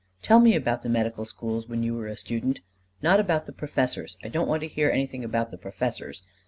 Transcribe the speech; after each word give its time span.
"Tell 0.23 0.39
me 0.39 0.55
about 0.55 0.81
the 0.81 0.89
medical 0.89 1.25
schools 1.25 1.67
when 1.69 1.83
you 1.83 1.93
were 1.93 2.07
a 2.07 2.17
student. 2.17 2.61
Not 3.03 3.19
about 3.19 3.45
the 3.45 3.51
professors. 3.51 4.17
I 4.23 4.29
don't 4.29 4.47
want 4.47 4.61
to 4.61 4.67
hear 4.67 4.89
anything 4.89 5.23
about 5.23 5.51
the 5.51 5.59
professors. 5.59 6.23